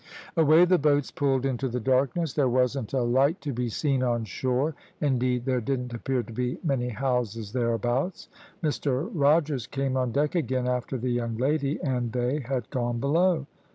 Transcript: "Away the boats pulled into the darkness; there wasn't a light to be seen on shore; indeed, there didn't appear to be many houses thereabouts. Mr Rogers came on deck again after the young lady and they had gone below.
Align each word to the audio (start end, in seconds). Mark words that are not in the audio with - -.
"Away 0.35 0.65
the 0.65 0.79
boats 0.79 1.11
pulled 1.11 1.45
into 1.45 1.67
the 1.69 1.79
darkness; 1.79 2.33
there 2.33 2.49
wasn't 2.49 2.91
a 2.91 3.03
light 3.03 3.39
to 3.41 3.53
be 3.53 3.69
seen 3.69 4.01
on 4.01 4.25
shore; 4.25 4.73
indeed, 4.99 5.45
there 5.45 5.61
didn't 5.61 5.93
appear 5.93 6.23
to 6.23 6.33
be 6.33 6.57
many 6.63 6.89
houses 6.89 7.53
thereabouts. 7.53 8.27
Mr 8.63 9.07
Rogers 9.13 9.67
came 9.67 9.95
on 9.95 10.11
deck 10.11 10.33
again 10.33 10.65
after 10.67 10.97
the 10.97 11.11
young 11.11 11.37
lady 11.37 11.79
and 11.83 12.11
they 12.13 12.39
had 12.39 12.67
gone 12.71 12.99
below. 12.99 13.45